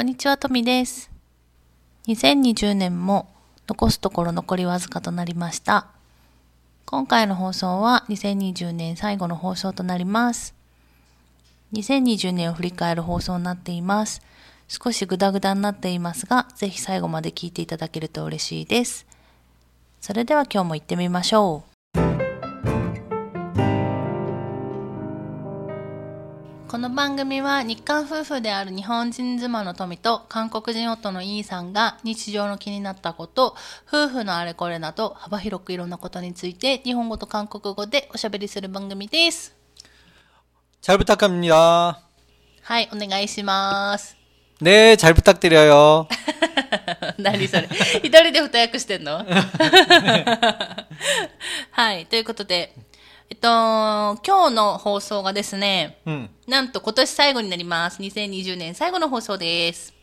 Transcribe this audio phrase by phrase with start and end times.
[0.00, 1.10] こんにちは、とみです。
[2.08, 3.28] 2020年も
[3.68, 5.88] 残すところ残りわずかとなりました。
[6.86, 10.54] 今回の放送は2020年最後の放送となります。
[11.74, 14.22] 2020年を振り返る放送になっています。
[14.68, 19.06] 少しグダグダになっていますが、ぜひ最後まで聞いていただけると嬉しいです。
[20.00, 21.69] それでは今日も行ってみましょう。
[26.69, 33.55] この番組は日韓夫婦である日本人妻の富と韓国人夫のイーさんが日常の気になったこと、
[33.87, 39.55] 夫婦のあれこれなど幅広くいろんなことについて日本語と韓国語でおしゃべりする番組です。
[40.81, 41.99] 잘 부탁합니다.
[42.61, 44.17] はい、お願いします。
[44.61, 46.07] 네, 잘 부탁드려요.
[47.17, 47.69] 何それ
[48.03, 49.25] 一人で二役してんの
[51.71, 52.83] はい、ということで、えっ
[53.41, 53.47] と、
[54.25, 56.29] 今日の放送がですね、 음.
[56.47, 57.99] なんと今年最後になります。
[58.01, 59.93] 2020年最後の放送です。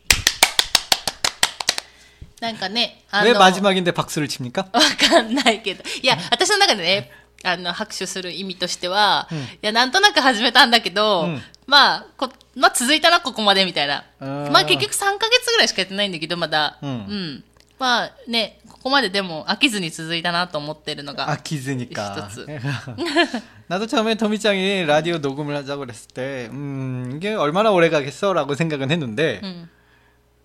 [2.41, 4.67] なんかね、あ 왜 の、 마지막인데 박수를 칩니까?
[4.73, 5.83] わかんないけど。
[6.01, 7.11] いや、私の中でね、
[7.43, 9.29] あの、拍手する意味としては、
[9.61, 14.03] いや、なんとなく始めたんだけど、うんまあ、こ、まあ、続いたな、ここまで、みたいな。
[14.19, 16.77] うんまあ、結局3ヶ月ぐらいしかやってないんだけど、まだ。
[16.81, 17.43] うん
[17.79, 21.29] まあ、ね、 ここまででも飽きずに続いたなと思ってるのが。
[21.29, 22.29] 아키즈니까.
[22.29, 22.45] 있었어.
[23.67, 28.33] 나도 처음에 토미짱이 라디오 녹음을 하자고 그랬을 때, 음, 이게 얼마나 오래 가겠어?
[28.33, 29.69] 라고 생각은 했는데, うん。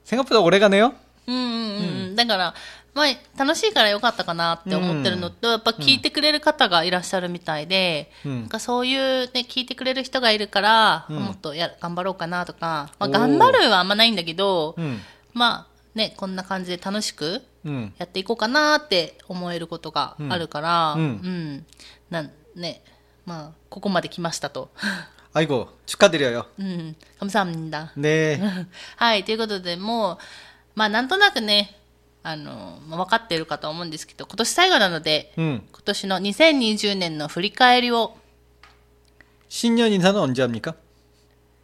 [0.04, 0.94] 생각보다 오래 가네요?
[1.26, 2.16] うんうんうん。
[2.16, 2.54] だから、
[2.94, 3.06] まあ、
[3.38, 14.98] 楽しいからよかったかなって思ってるのと、やっぱ聞いてくれる方がいらっしゃるみたいで、うんなんかそういうね、聞いてくれる人がいるから、うんもっとや頑張ろうかなとか、まあ、おー頑張るはあんまないんだけど、 음,
[15.34, 17.92] まあ、 ね、こんな感じで楽しく 음.
[17.98, 21.66] やっていこうかなって思えることがあるから、うんうん
[22.10, 22.82] なんね、
[23.26, 24.70] まあ、ここまで来ましたと。
[25.34, 26.46] 아이고, 축하드려요.
[26.58, 27.92] うん、감사합니다。
[27.96, 28.40] 네.
[28.96, 30.18] はい、ということで、もう、
[30.74, 31.76] まあ、なんとなくね、
[32.22, 35.62] あの、まあ分かっているかと思うんですけど、今年最後なので、 음.
[35.70, 38.16] 今年の2020年の振り返りを、
[39.48, 40.74] 신년 인사는 언제 합니까?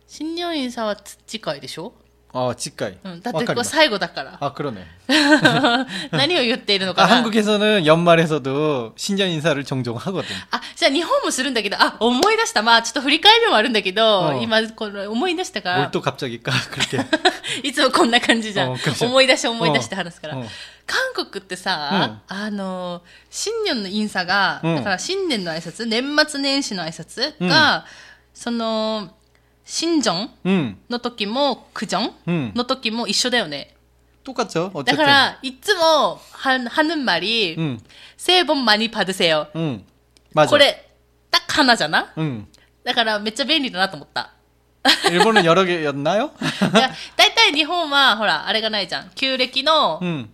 [0.06, 0.96] 新入院さんは
[1.26, 1.92] 次回でしょ
[2.36, 2.98] 어, 직가이.
[3.04, 4.38] うん、だってこれ最後だから。
[4.40, 4.84] 아, 그러네.
[6.10, 10.24] 何を言っているの 아, かな 한국에서는 연말에서도 신년 인사를 종종 하거든.
[10.50, 12.62] あ、じゃあ日本もするんだけど、あ、思い出した。
[12.62, 17.06] まあ、ちょっと振り返りもあるんだけど、うん今、これ思い出したか 뭘 ら、 또 갑자기 까 그렇게.
[17.62, 18.72] いつもこんな感じじゃん。
[18.72, 20.36] うん그렇죠 思い出して思い出して話すから。
[20.36, 20.48] うん
[20.86, 27.86] 韓国ってさ、あの、新年のインサが、うんだから新年の挨拶、年末年始の挨拶が、
[28.34, 29.08] その、
[29.68, 32.52] 新正 음, の時も、クジョン 음.
[32.54, 33.74] の時も一緒だよね。
[34.24, 34.70] 똑같죠.
[34.72, 34.96] だ 어쨌든.
[34.96, 37.78] から、いつも、は、하는 말이、 음,
[38.16, 39.48] 聖本많이 받으세요。
[39.56, 39.84] 음,
[40.34, 40.50] 맞아.
[40.50, 40.90] これ、
[41.30, 42.46] た花じゃな 음.
[42.84, 44.30] だから、めっちゃ便利だなと思った。
[45.10, 46.30] 일본은 여러 개였나요?
[46.74, 49.10] いや、だいたい日本は、ほら、あれがないじゃん。
[49.14, 50.28] 旧暦の、 음,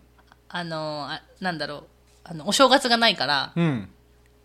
[0.49, 1.85] あの、あなんだろう、
[2.25, 3.87] あの、お正月がないから、 음,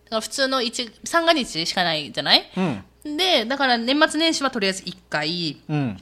[0.04, 5.61] だから普通の一、三が日しかないじゃない 음, で、だから年末年始はとりあえず1回。
[5.69, 5.97] 음.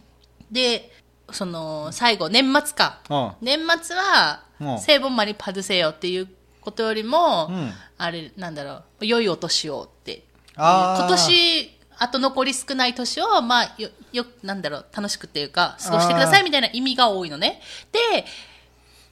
[0.51, 0.91] で、
[1.31, 2.99] その、最後、年末か。
[3.09, 6.27] 어, 年末はうん、聖本まにパドせよっていう
[6.59, 10.23] ことよりも、うんあれ、なんだろう、良いお年をって。
[10.55, 17.61] 今年、あと残り少ない年を、まあ、よ、よ、なんだろう、楽しくっていうか、過ごしてくださいみたいな意味が多いのね。
[17.91, 18.25] で、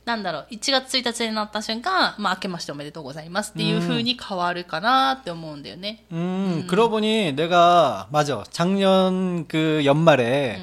[0.07, 6.05] なんだろう、1月1日になった瞬間、まあ、明けましておめでとうございますっていうふうに変わるかなって思うんだよね。
[6.09, 6.19] うん、
[6.65, 10.59] 그러보 니、 내 가、 まじょ、작년 그 연말 에、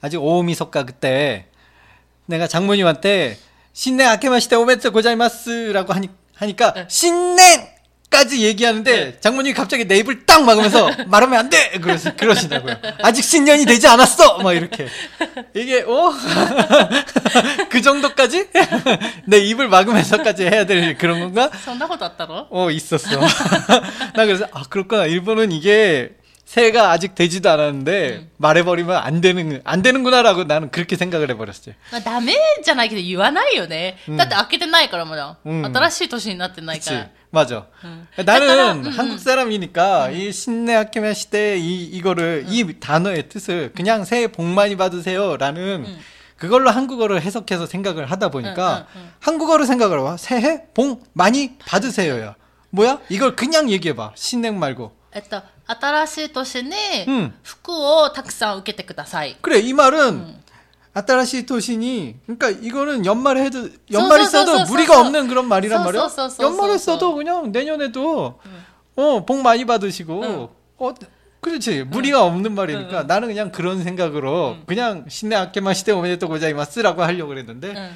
[0.00, 1.46] あじ、大晦日か、그 때、
[2.28, 3.38] 내가 장모님한 테、
[3.72, 7.60] 新年明けましておめでとうございますらこ、は니 까、 新年
[8.10, 9.16] 까지 얘기하는데 네.
[9.20, 11.78] 장모님이 갑자기 내 입을 딱 막으면서 말하면 안 돼!
[11.80, 12.76] 그러시, 그러시더라고요.
[13.02, 14.38] 아직 신년이 되지 않았어!
[14.38, 14.88] 막 이렇게.
[15.54, 16.12] 이게, 어?
[17.70, 18.48] 그 정도까지?
[19.26, 21.50] 내 입을 막으면서까지 해야 될 그런 건가?
[21.64, 22.46] 선다고도 왔다고?
[22.50, 23.20] 어, 있었어.
[24.14, 25.06] 나 그래서, 아, 그럴까?
[25.06, 26.10] 일본은 이게
[26.49, 31.73] 새해가 아직 되지도 않았는데, 말해버리면 안 되는, 안 되는구나라고 나는 그렇게 생각을 해버렸어요.
[31.91, 33.97] まあ、ダメじゃないけど言わないよね。
[34.15, 35.37] だって開けてないからまだ。
[35.43, 36.93] うん新しい年になってないか 그치.
[36.93, 37.09] ら。
[37.31, 37.67] 맞아.
[37.83, 38.07] 음.
[38.23, 44.05] 나는 약간, 음, 한국 사람이니까, 이 신내 아케메 시대 이, 이거를, 이 단어의 뜻을 그냥
[44.05, 45.35] 새해 복 많이 받으세요.
[45.37, 45.97] 라는
[46.37, 49.11] 그걸로 한국어를 해석해서 생각을 하다 보니까, 음, 음, 음.
[49.19, 50.17] 한국어로 생각을 해봐.
[50.17, 52.35] 새해 복 많이 받으세요야.
[52.69, 52.99] 뭐야?
[53.09, 54.11] 이걸 그냥 얘기해봐.
[54.15, 54.93] 신냉 말고.
[55.13, 56.75] えっと、新しい年に
[57.07, 59.35] うん服をたくさん受けてください。
[59.41, 60.43] 그래 이 말은
[60.93, 64.99] 아따라시 도시니 그러니까 이거는 연말에 해도 쏘, 연말에 쏘, 써도 쏘, 쏘, 무리가 쏘.
[65.01, 66.01] 없는 그런 말이란 쏘, 말이야.
[66.01, 68.39] 쏘, 쏘, 쏘, 연말에 쏘, 써도 그냥 내년에도
[68.97, 70.93] 어 복 많이 받으시고 어
[71.41, 73.07] 그렇지 무리가 없는 말이니까 응.
[73.07, 77.95] 나는 그냥 그런 생각으로 그냥 신내 아케마 시대 오메데토 고자이마스라고 하려고 그랬는데 うん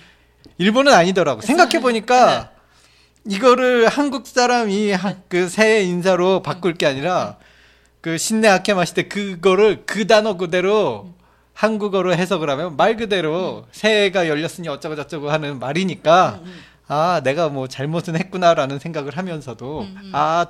[0.57, 1.41] 일본은 아니더라고.
[1.41, 2.51] 생각해 보니까
[3.25, 7.37] 이거를 한국 사람이 하- 그 새해 인사로 바꿀 게 아니라
[8.01, 11.13] 그 신내 아케마 시대 그거를 그 단어 그대로
[11.53, 16.39] 한국어로 해석을 하면 말 그대로 새해가 열렸으니 어쩌고 저쩌고 하는 말이니까
[16.87, 20.47] 아 내가 뭐 잘못은 했구나라는 생각을 하면서도 아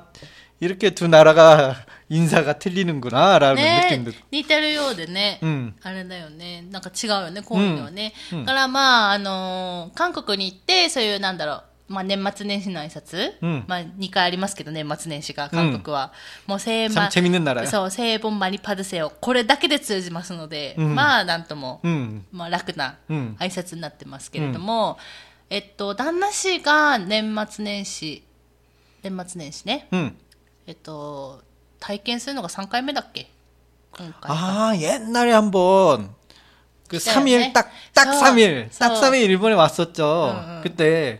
[0.62, 1.76] 이렇게 두 나라가
[2.10, 6.66] 인사가 틀리는구나라는 ね 느낌도 似てるようでね、 음 あれだよね。
[6.70, 8.14] なんか違うよね、こういうのはね。
[8.34, 16.14] うんだからまあ、あのー韓国に行って、そういうなんだろう、 まあ年末年始の挨拶、うんまあ2回ありますけど、年末年始が、韓国は。
[16.46, 17.66] もう聖 참 재밌는 나라야.
[17.68, 19.10] そう、聖本マリパドセオ。
[19.10, 25.00] これだけで通じますので、うんまあなんとも、 음 まあ楽なうん挨拶になってますけれども、
[25.50, 28.24] えっと、旦那氏が年末年始、
[29.02, 29.88] 年末年始ね。
[29.92, 30.16] 음
[30.68, 31.42] えっと、
[31.80, 33.32] 体験するのが3回目だっけ
[33.98, 34.30] 今回。
[34.32, 36.14] 아, 옛날에 한번
[36.88, 37.54] 그 있어요, 3일 네.
[37.54, 39.02] 딱, 딱 저, 3일, 딱 저.
[39.10, 40.36] 3일 일본에 왔었죠.
[40.36, 40.62] 응, 응.
[40.62, 41.20] 그때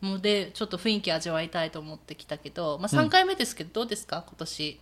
[0.00, 4.78] もうで、ちょっと雰囲気味わいたいと思ってきたけど、まあ3回目ですけど、どうですか今年。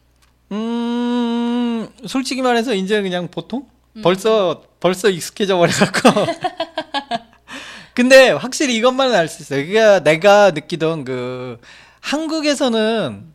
[0.53, 3.67] 음, 솔직히 말해서 이제 그냥 보통?
[4.03, 6.27] 벌써, 벌써 익숙해져 버려갖고.
[7.95, 9.65] 근데 확실히 이것만은 알 수 있어요.
[9.65, 11.59] 그게 내가 느끼던 그,
[12.01, 13.33] 한국에서는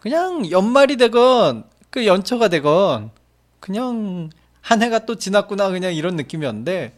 [0.00, 3.10] 그냥 연말이 되건, 그 연초가 되건,
[3.58, 4.28] 그냥
[4.60, 6.92] 한 해가 또 지났구나, 그냥 이런 느낌이었는데,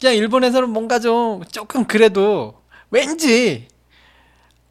[0.00, 2.59] 그냥 일본에서는 뭔가 좀, 조금 그래도,
[2.90, 3.68] 왠지,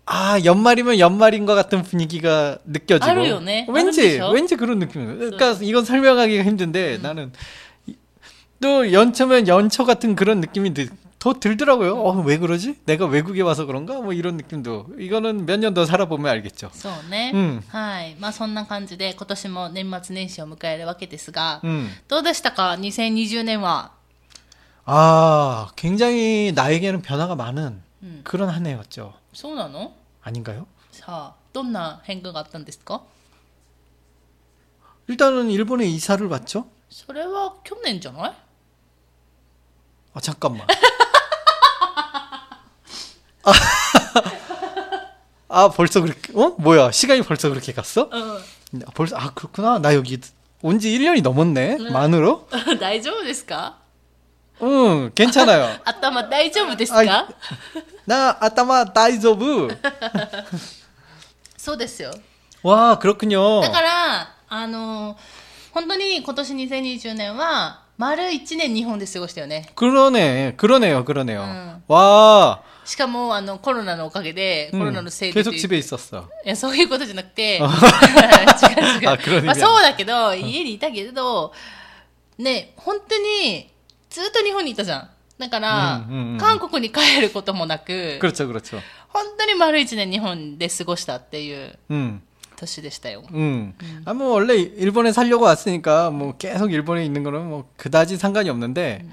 [0.06, 3.10] 아, 연말이면 연말인 것 같은 분위기가 느껴지고.
[3.12, 3.66] 알아요, 네.
[3.70, 4.32] 왠지, 알아요.
[4.32, 5.18] 왠지 그런 느낌이에요.
[5.18, 7.32] 그러니까 이건 설명하기가 힘든데 나는
[7.88, 7.96] 이-
[8.62, 11.98] 또 연초면 연초 같은 그런 느낌이 들, 더 들더라고요.
[11.98, 12.76] 어, 왜 그러지?
[12.86, 14.00] 내가 외국에 와서 그런가?
[14.00, 14.90] 뭐 이런 느낌도.
[15.00, 16.70] 이거는 몇 년 더 살아보면 알겠죠.
[16.72, 17.32] そうね。
[17.34, 18.16] うんはい。
[18.20, 21.90] まあそんな感じで今年も年末年始を迎えるわけですが、 음.
[22.08, 23.90] どうでしたか ?2020 年は。
[24.86, 28.22] 아, 굉장히 나에게는 변화가 많은 음.
[28.24, 29.14] 그런 한 해였죠.
[29.34, 29.94] そうなの
[30.24, 30.68] 아닌가요?
[30.92, 33.02] さあ、どんな変化があったんですか
[35.08, 36.68] 일단은 일본에 이사를 왔죠.
[36.90, 38.34] それは去年じゃない
[40.14, 40.66] 아, 잠깐만.
[43.44, 43.52] 아,
[45.48, 46.56] 아, 벌써 그렇게, 어?
[46.58, 48.10] 뭐야, 시간이 벌써 그렇게 갔어?
[48.12, 48.18] う
[48.78, 48.84] ん。
[48.86, 49.80] 아, 벌써, 아, 그렇구나.
[49.80, 50.20] 나 여기
[50.62, 51.78] 온 지 1년이 넘었네.
[51.92, 52.48] 만으로?
[52.80, 53.78] 大丈夫ですか
[54.62, 55.80] 응, 괜찮아요.
[55.84, 57.28] 頭大丈夫ですあいか
[58.06, 59.68] 나, 아따마, 다이조브.
[61.58, 62.12] そうですよ。
[62.64, 63.62] 와, 그렇군요.
[63.62, 65.18] だから、あのー
[65.76, 69.68] 本当に今年2020年は、丸1年日本で過ごしたよね。
[69.76, 70.54] 그러네.
[70.56, 71.04] 그러네요.
[71.04, 71.42] 그러네요.
[71.44, 71.84] 응.
[71.90, 72.62] 와.
[72.86, 76.30] しかも、あの、コロナのおかげで、コ 응, ロナのせいでと 계속 いう 집에 있었어.
[76.46, 77.70] いや、そういうことじゃなくて、違う 違う。
[79.10, 81.52] あ그런意味まあそうだけど、家にいたけれど、
[82.38, 83.70] ね、本当に、
[84.10, 85.10] ずっと日本にいたじゃん。
[85.38, 88.80] だから、うんうんうん韓国に帰ることもなく、 그렇죠, 그렇죠.
[89.10, 92.22] 本当に丸一年日本で過ごしたっていう 음.
[92.56, 93.24] 年でしたよ。
[93.34, 93.74] 음.
[94.06, 99.06] 아, 뭐, 원래 일본에 살려고 왔으니까, 뭐, 계속 일본에 있는 거는 뭐, 그다지 상관이 없는데,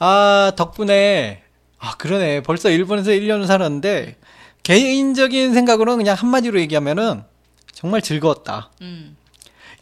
[0.00, 1.44] 아, 덕분에,
[1.78, 2.42] 아, 그러네.
[2.42, 4.16] 벌써 일본에서 1년을 살았는데,
[4.64, 7.22] 개인적인 생각으로는 그냥 한마디로 얘기하면은,
[7.72, 8.70] 정말 즐거웠다.
[8.80, 9.16] うん。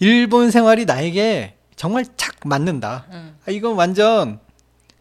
[0.00, 3.06] 일본 생활이 나에게 정말 착 맞는다.
[3.10, 3.36] うん。
[3.46, 4.40] 아, 이건 완전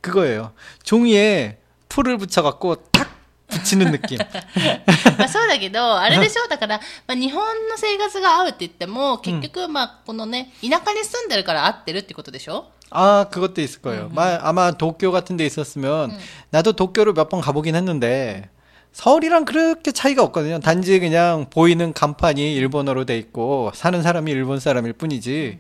[0.01, 0.51] 그거예요.
[0.83, 1.57] 종이에
[1.89, 3.09] 풀을 붙여갖고 탁
[3.49, 4.17] 붙이는 느낌.
[5.17, 14.09] まあそうだけど、あれでしょだから、 まあ日本の生活が合うって言っても、結局、まあこのね、田舎に住んでるから合ってるってことでしょ 아, 그것도 있을 거예요.
[14.13, 16.17] 마- 아마 도쿄 같은 데 있었으면
[16.49, 18.49] 나도 도쿄를 몇 번 가보긴 했는데
[18.93, 20.59] 서울이랑 그렇게 차이가 없거든요.
[20.59, 25.59] 단지 그냥 보이는 간판이 일본어로 돼 있고 사는 사람이 일본 사람일 뿐이지.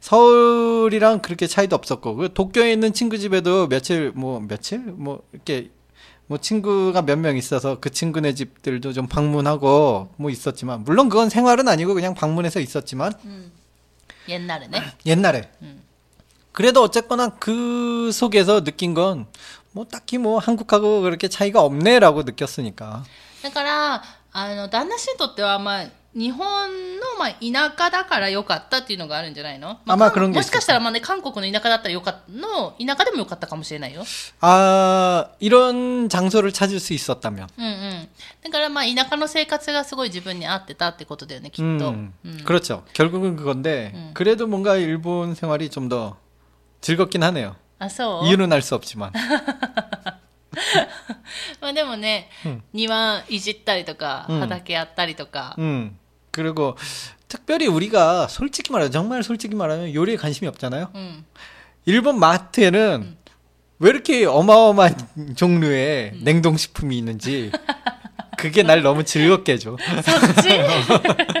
[0.00, 5.70] 서울이랑 그렇게 차이도 없었고 그 도쿄에 있는 친구 집에도 며칠 뭐 며칠 뭐 이렇게
[6.26, 11.68] 뭐 친구가 몇 명 있어서 그 친구네 집들도 좀 방문하고 뭐 있었지만 물론 그건 생활은
[11.68, 13.12] 아니고 그냥 방문해서 있었지만
[14.28, 14.82] 옛날에ね。
[15.06, 15.50] 옛날에.
[15.62, 15.82] 음.
[16.52, 19.26] 그래도 어쨌거나 그 속에서 느낀 건
[19.76, 23.04] 뭐 딱히 뭐 한국하고 그렇게 차이가 없네라고 느꼈으니까.
[23.42, 34.02] だから、あの、旦那氏にとっては、まあ、 日本の、まあ、田舎だから良かったっていうのがあるんじゃないの、あまあ그런게 もしかしたら、まあね、韓国の田舎だったらよかったの、田舎でもよかったかもしれないよ。
[34.40, 37.48] 아, 이런 장소를 찾을 수 있었다면.
[37.58, 38.08] うんうん。
[38.42, 41.90] だから、まあ、田舎の生活がすごい自分に合ってたってことだよね、きっと。
[41.90, 42.44] 음, うん。
[42.44, 42.84] 그렇죠.
[42.94, 46.16] 결국은 그건데, 그래도 뭔가 일본 생활이 좀 더
[46.80, 47.56] 즐겁긴 하네요.
[47.78, 49.12] あ、そう 이유는 알 수 없지만.
[51.60, 52.30] まあでもね、
[52.72, 55.98] 庭いじったりとか、うん畑やったりとか、 음,
[56.31, 56.75] 그리고
[57.27, 60.89] 특별히 우리가 솔직히 말하면 정말 솔직히 말하면 요리에 관심이 없잖아요.
[60.95, 61.25] 음.
[61.85, 63.17] 일본 마트에는 음.
[63.79, 66.21] 왜 이렇게 어마어마한 종류의 음.
[66.23, 67.51] 냉동식품이 있는지
[68.37, 69.77] 그게 날 너무 즐겁게 해줘.
[70.03, 70.49] 섭지?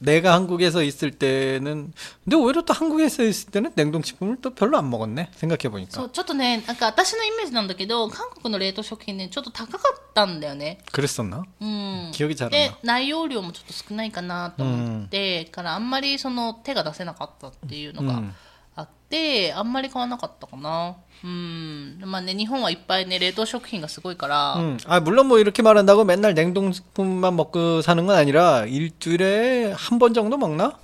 [0.00, 1.90] 내가 한국에서 있을 때는
[2.24, 10.78] 근데 오히려 또 한국에서 있을 때는 냉동식품을 또 별로 안 먹었네 생각해 そ 보니까 う、ちょっとね、なんか私のイメージなんだけど、韓国の冷凍食品ね、ちょっと高かったんだよね。
[10.92, 11.44] 그랬었나?
[11.60, 12.10] うん。
[12.12, 12.92] 기억이 잘 안 で 나.
[13.00, 18.34] 内容量もちょっと少ないかなと思って、からあんまりその手が出せなかったっていうのがうん
[18.80, 24.76] あって、あんまり買わなかったかなうんまあね日本はいっぱいね冷凍食品がすごいから、 음.
[24.86, 30.36] 아 물론 뭐 이렇게 말한다고 맨날 냉동식품만 먹고 사는 건 아니라 일주일에 한 번 정도
[30.36, 30.78] 먹나?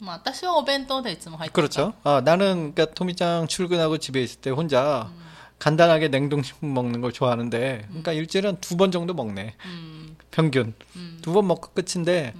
[0.00, 1.94] まあ私はお弁当でいつも入ってるから 그렇죠.
[2.04, 5.10] 아, 나는 그러니까 토미짱 출근하고 집에 있을 때 혼자
[5.58, 9.54] 간단하게 냉동식품 먹는 걸 좋아하는데 그러니까 일주일에 한 두 번 정도 먹네.
[9.64, 10.74] うん、 평균.
[10.96, 12.34] うん、 두 번 먹고 끝인데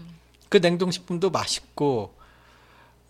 [0.48, 2.14] 그 냉동식품도 맛있고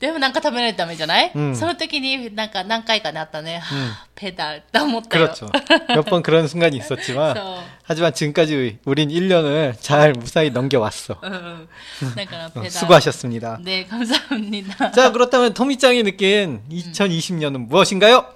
[0.00, 5.50] でもなんか食べないとダメじゃない、うんその時になんか何回かなったね、はあペダルって思ったよ 그렇죠.
[5.88, 7.44] 몇 번 그런 순간이 있었지만 そう
[7.82, 11.18] 하지만 지금까지 우린 1년을 잘 무사히 넘겨왔어.
[11.22, 11.68] うん
[12.14, 13.58] だからペ 어, ダル 수고하셨습니다.
[13.62, 18.26] 네 감사합니다 자, 그렇다면 토미짱이 느낀 2020년은 무엇인가요?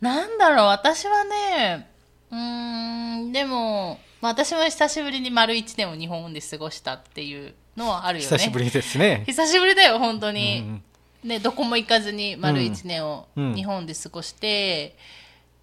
[0.00, 1.88] なんだろう私はね
[2.30, 8.37] うーんでも、まあ、私も久しぶりに丸1年を日本で過ごしたっていう のあるよね。
[8.37, 9.23] 久しぶりですね。
[9.25, 10.81] 久しぶりだよ本当に、
[11.23, 14.95] うん、ねどこも行かずに丸1年を日本で過ごして、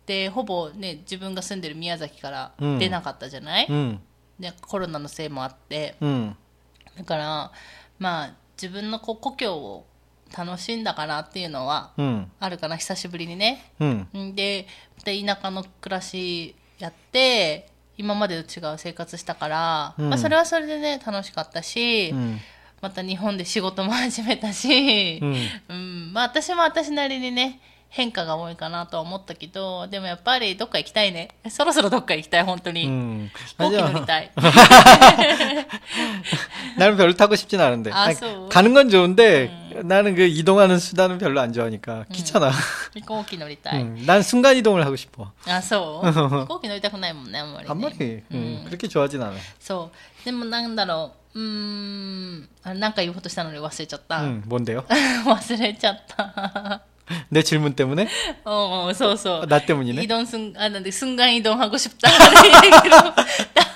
[0.00, 4.00] うん、でほぼね自分が住んでる宮崎から出なかったじゃない、うん、
[4.40, 7.52] でコロナのせいもあって、だから
[7.98, 9.86] まあ自分のこ故郷を
[10.36, 11.92] 楽しんだかなっていうのは
[12.40, 13.70] あるかな、久しぶりにね、
[14.34, 14.66] で
[15.04, 22.39] 田舎の暮らしやって今までと違う生活したから、うんまあ、それはそれでね楽しかったし、 음,
[22.81, 25.35] また日本で仕事も始めたし、 음.
[25.69, 31.27] うん、まあ私も私なりにね、変化が多いかなとは思ったけど、でもやっぱりどっか行きたいね。
[31.49, 32.87] そろそろどっか行きたい、本当に。
[32.87, 33.29] 음.
[33.47, 34.05] 飛行機乗り 맞아.
[34.05, 34.31] たい。
[36.77, 37.91] 나는 별로 타고 싶진 않은데.
[37.91, 38.47] 아, 아니, 소.
[38.49, 42.51] 가는 건 좋은데 나는 그 이동하는 수단은 별로 안 좋아하니까 귀찮아.
[42.93, 43.81] 飛行機乗りたい。
[43.81, 45.31] 음, 난 순간 이동을 하고 싶어.
[45.47, 47.67] あ、そう飛行機乗りたくないもんね、あんまり、ね。
[47.67, 47.95] 한 마리.
[47.95, 49.33] 음, うん 그렇게 좋아하진 않아.
[49.59, 49.91] そ
[50.21, 50.25] う。
[50.25, 51.39] でもなんだろう。
[51.39, 52.49] うーん。
[52.63, 54.21] あなんか言おうとしたのに忘れちゃった。
[54.23, 54.83] 음, 뭔데요?
[55.25, 56.81] 忘れちゃった。
[57.29, 58.07] 내 질문 때문에?
[58.45, 59.47] うんうん、そうそう。
[59.47, 60.03] 나 때문이네.
[60.03, 62.09] 이동 순, 아, 근데 순간 이동하고 싶다.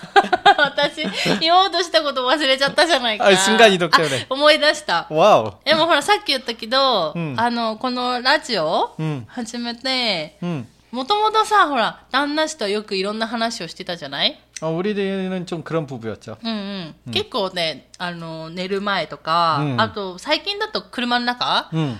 [1.00, 3.28] 私、 言おうとしたこと忘れちゃったじゃないか。
[3.28, 5.08] あ순간 이동 때문에 あ思い出した。
[5.10, 5.54] 와우.
[5.64, 10.66] でもほら、さっき言ったけど、うんあの、このラジオ、 음, 始めて、 음.
[10.92, 16.38] もともとさ、ほら、旦那氏とよくいろんな話をしてたじゃない 어, 우리는 좀 그런 부부였죠.
[16.42, 17.12] うんうん。
[17.12, 21.98] 結構ね、あの、寝る前とか、うんあと、最近だと車の中、 음.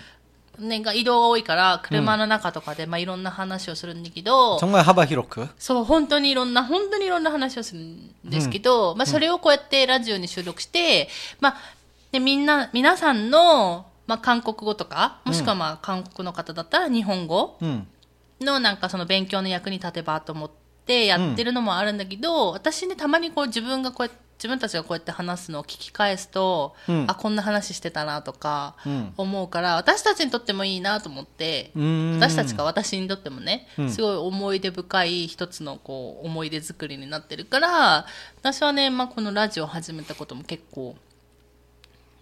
[0.61, 5.49] ねが移動が多いから車の中とかで、まあいろんな話をするんだけど、정말幅広く？
[5.59, 11.09] そう本当にいろんな本当にいろんな話をするんですけど、まあそれをこうやってラジオに収録して、
[11.41, 11.57] まあ
[12.13, 17.59] でみんな皆さんのまあ韓国語とかもしくはまあ韓国の方だったら日本語
[18.41, 20.51] のなんかその勉強の役に立てばと思っ
[20.87, 38.06] てやってるのもあるんだけど、私ねたまにこう自分がこうやって自分たちがこうやって話すのを聞き返すと、うんあこんな話してたなとかうん思うから私たちにとってもいいなと思って、うん私たちか私にとってもね、うんすごい思い出深い一つのこう思い出作りになってるから
[38.42, 40.96] 私はね、まあ、このラジオを始めたことも結構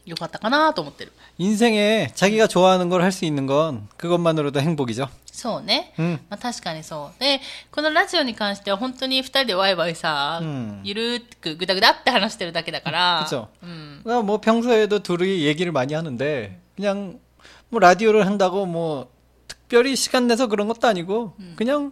[0.05, 5.09] 良かったかなと思ってる 인생에 자기가 좋아하는 걸 할 수 있는 건 그것만으로도 행복이죠.
[5.37, 6.19] そうね、 음.
[6.29, 7.41] まあ、確かにそうで
[7.71, 13.47] このラジオに関しては本当に2人でワイワイさ、うんゆるーくぐだぐだって話してるだけだから、 그죠.
[13.63, 17.19] うん、 그러니까 뭐 평소에도 둘이 얘기를 많이 하는데 그냥
[17.69, 19.11] 뭐 라디오를 한다고 뭐
[19.47, 21.91] 특별히 시간 내서 그런 것도 아니고 그냥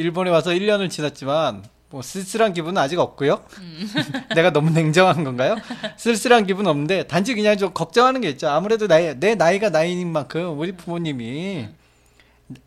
[0.00, 3.44] 일본에 와서 1년을 지났지만 뭐 쓸쓸한 기분은 아직 없고요.
[4.34, 5.56] 내가 너무 냉정한 건가요?
[5.96, 8.48] 쓸쓸한 기분은 없는데 단지 그냥 좀 걱정하는 게 있죠.
[8.48, 11.68] 아무래도 나이, 내 나이가 나이인 만큼 우리 부모님이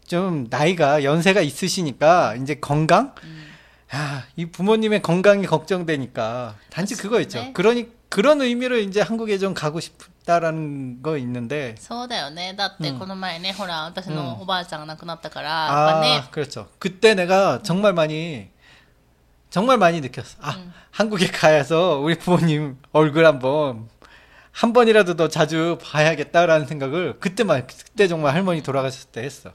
[0.06, 3.16] 좀 나이가 연세가 있으시니까 이제 건강?
[3.92, 7.40] 아, 이 부모님의 건강이 걱정되니까 단지 그거 있죠.
[7.40, 7.54] 네.
[7.54, 16.69] 그러니 그런 의미로 이제 한국에 좀 가고 싶다 라는 거 있는데 そうだよねだってうんこの前ね、ほら私のおばあちゃんが亡くなったから、 아, やっぱね 그렇죠.
[16.79, 18.51] 그때 내가 정말 많이
[19.49, 20.37] 정말 많이 느꼈어.
[20.43, 20.59] 아,
[20.91, 23.89] 한국에 가서 우리 부모님 얼굴 한번
[24.53, 29.53] 한 번이라도 더 자주 봐야겠다라는 생각을 그때만 그때 정말 할머니 돌아가셨을 때 했어.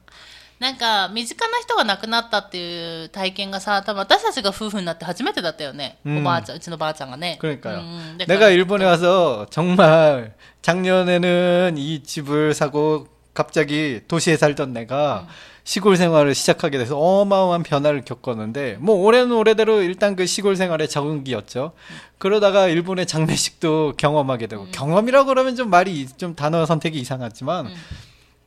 [0.59, 7.81] なんか身近な人が亡くなったっていう体験がさ多分私たちが夫婦になって初めてだったよね、うんおばあちゃんうちのばあちゃんがね 그러니까요.
[7.81, 15.27] うんだから 내가 일본에 와서 정말 작년에는 이 집을 사고 갑자기 도시에 살던 내가
[15.65, 21.73] 시골 생활을 시작하게 돼서 어마어마한 변화를 겪었는데 뭐 올해는 올해대로 일단 그 시골 생활에 적응기였죠.
[22.19, 27.75] 그러다가 일본의 장례식도 경험하게 되고 경험이라고 그러면 좀 말이 좀 단어 선택이 이상하지만 음.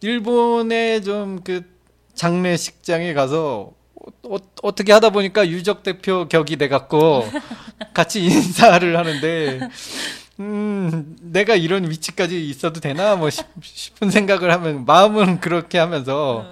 [0.00, 1.76] 일본의 좀 그
[2.21, 3.71] 장례식장에 가서
[4.23, 7.25] 어, 떻게 하다 보니까 유적 대표 격이 돼 갖고
[7.95, 9.59] 같이 인사를 하는데
[10.39, 13.15] 음 내가 이런 위치까지 있어도 되나?
[13.15, 16.45] 뭐 싶, 싶은 생각을 하면 마음은 그렇게 하면서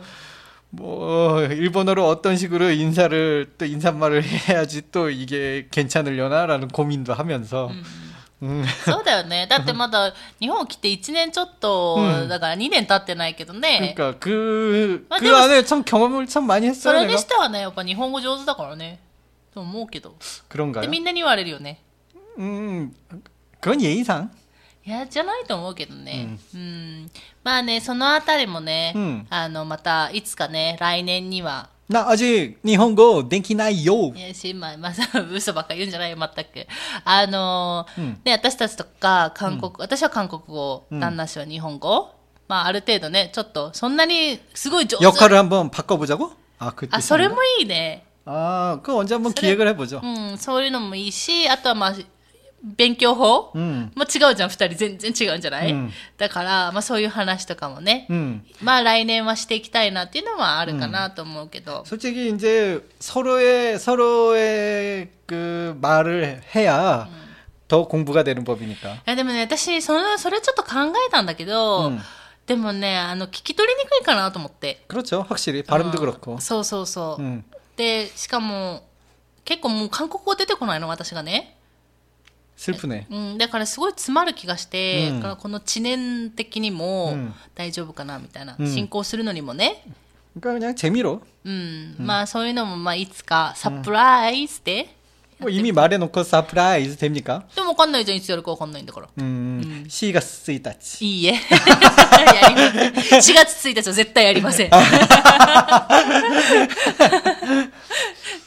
[0.71, 7.83] 뭐 일본어로 어떤 식으로 인사를 또 인사말을 해야지 또 이게 괜찮으려나라는 고민도 하면서 음,
[8.84, 17.18] そうだよねだってまだ日本来て1年ちょっと、うんだから2年経ってないけどね、 그러니까 그, 아, 그 근데 안에 참 경험을 참 많이 そ 했어요 れに 내가
[17.18, 19.00] してはねやっぱ日本語上手だからね
[19.54, 20.16] と思うけどで
[20.50, 20.88] 그런가요?
[20.88, 21.80] みんなに言われるよね
[22.38, 22.92] 음
[23.60, 24.28] 그건 예의상
[24.86, 27.10] いやじゃないと思うけどね、うん
[27.42, 34.92] まあねそのあたりもね、うんあのまたいつかね来年には 나 아직 일본어 댕키나요 いやし、まあ、まあ、
[35.30, 36.66] 嘘ばっか言うんじゃないよ、全く。
[37.04, 42.14] あのーうんね、私たちとか、韓国、私は韓国語、旦那氏は日本語。
[42.48, 45.04] まあ、ある程度ね、ちょっと、そんなに、すごい上手。
[45.04, 46.32] 역할을 한번 바꿔보자고?
[46.58, 48.04] 아, 그 あ、それもいいね。
[48.26, 49.54] 아, 그 언제 한번 그래.
[49.54, 50.00] 기획을 해보죠.
[50.02, 51.94] うん、そういうのもいいし、あとはまあ、
[52.62, 54.74] 勉強法、 음, もう違うじゃん、二人。
[54.74, 58.06] 全然違うんじゃない、うんだから、まあそういう話とかもね。
[58.08, 58.40] 음.
[58.62, 61.84] まあ来年はしていきたいなっていうのはあるかなと思うけど。
[61.84, 67.06] 솔직히 이제 서로의 서로의 그 말을 해야
[67.68, 68.94] 더 공부가 되는 법이니까.
[68.94, 70.70] いやでもね、私、その、それちょっと考
[71.06, 72.00] えたんだけど、うん
[72.46, 74.84] でもね、あの、聞き取りにくいかなと思って。
[74.86, 76.38] 그렇죠, 확실히 발음도 うん 그렇고.
[76.42, 77.22] そうそうそう。
[77.22, 77.42] 음,
[77.76, 78.82] で、しかも、
[79.46, 81.56] 結構もう韓国語出てこないの、私がね。
[82.58, 83.06] 슬프네.
[83.10, 89.82] うん、だからすごい詰まる気がして、うんだからこの知念的にもうん大丈夫かなみたいな、うん進行するのにもね。
[90.38, 91.20] 그러니까 그냥 재미로.
[91.44, 94.94] うん、まあそういうのも、まあいつかサプライズで、
[95.38, 97.42] 뭐 이미 말해놓고 서프라이즈 됩니까?
[97.56, 99.08] でもわかんないじゃん、いつやるかわかんないんだから。
[99.18, 101.04] 음, 시가 쓰이다치.
[101.04, 101.32] いいえ。
[101.32, 101.38] や
[102.48, 103.20] りません。
[103.20, 104.70] 4月1日は絶対やりません。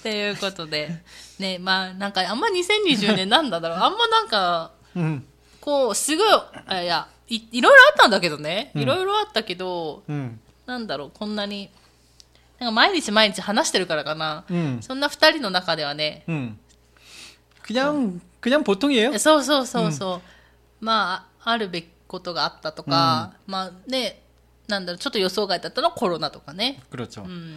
[0.01, 0.89] ということで、
[1.39, 3.77] ね、まあ、なんか、あんま2020年なんだろう。
[3.77, 5.23] あんまなんか、 음,
[5.61, 6.27] こう、すごい、
[6.67, 8.71] あいやい、いろいろあったんだけどね。
[8.75, 11.69] いろいろあったけど、 음, なんだろう、こんなに、
[12.59, 14.45] なんか毎日毎日話してるからかな。
[14.49, 16.57] 음, そんな二人の中ではね、 음.
[17.63, 19.17] 그냥 그냥 보통이에요.
[19.19, 20.21] そうそうそうそ
[20.81, 24.21] う、まああるべきことがあったとか、まあね
[24.67, 27.23] なんだろうちょっと予想外だったのはコロナとかね 그렇죠.
[27.23, 27.55] うん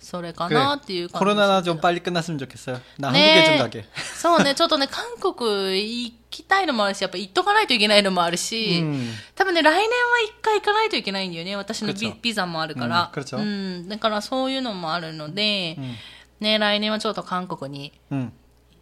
[0.00, 2.80] それかなっていう感じ 코로나나 ですけ 좀 ど 빨리 끝났으면 좋겠어요.
[2.98, 3.34] 나 네.
[3.38, 3.84] 한국에 좀 가게.
[4.16, 9.12] そうね、ちょっとね、韓国行きたいのもあるし、やっぱ行っとかないといけないのもあるし、 음.
[9.36, 9.86] 多分ね、来年は
[10.26, 11.54] 一回行かないといけないんだよね。
[11.54, 13.12] 私のビ 그렇죠 ビザもあるから。
[13.14, 13.88] うん그렇죠 うん。
[13.88, 15.94] だからそういうのもあるので、 음.
[16.40, 18.32] ね、来年はちょっと韓国に 음.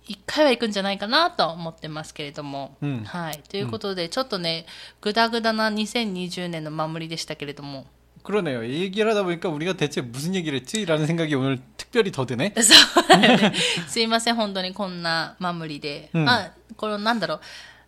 [0.06, 2.76] 一回は行くんじゃないかなと思ってますけれども。
[2.82, 3.40] うんはい。
[3.48, 4.66] ということで、ちょっとね、
[5.00, 7.86] ぐだぐだな2020年の守りでしたけれども。
[8.22, 8.62] 그러네요.
[8.64, 12.52] 이 얘기를 하다 보니까 우리가 대체 무슨 얘기를 했지라는 생각이 오늘 특별히 더 드네.
[12.60, 13.54] そうだよね。
[13.88, 16.10] すいません、本当にこんな守りで。
[16.12, 17.40] うんまあ、このなんだろう。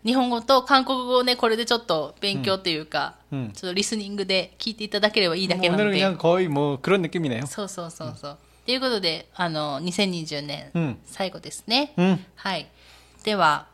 [0.05, 5.99] 日本語と韓国語をね、これでちょっと勉強っていうか、うんちょっとリスニングで聞いていただければいいだけな 오늘은 ので。
[5.99, 7.47] 그냥 거의 뭐 그런 느낌이네요.
[7.47, 8.39] そうそうそうそう。
[8.67, 11.93] ということで、あの、2020年、うん最後ですね。
[11.97, 12.25] 음.
[12.37, 12.69] はい。
[13.25, 13.67] では、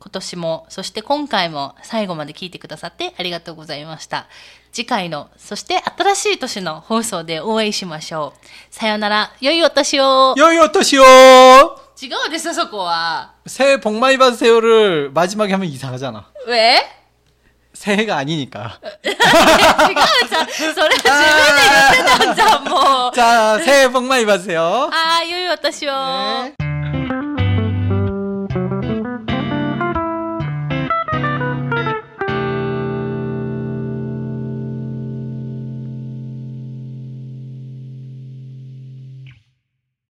[0.00, 4.26] 今年も、そして今回も最後まで聞いてくださってありがとうございました。
[4.72, 8.46] 次回の、そして新しい年の放送でお会いしましょう。
[8.74, 10.34] さようなら、良いお年を。
[10.36, 11.02] 여이 어떠시오?
[12.02, 13.32] 違うですよ、そこは。
[13.46, 16.26] 새해 복 많이 받으세요를 마지막에 하면 이상하잖아.
[16.48, 16.76] え
[17.78, 18.78] 새해가 아니니까.
[19.04, 19.14] 違う
[20.28, 20.46] じゃん。
[20.74, 23.12] それ自分で言ってたんじゃん、もう。
[23.14, 24.88] 자, 새해 복 많이 받으세요.
[24.92, 25.92] ああ、良いお年を。
[26.57, 26.57] 네.